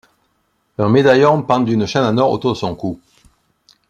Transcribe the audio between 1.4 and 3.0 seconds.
pend d'une chaîne en or autour de son cou.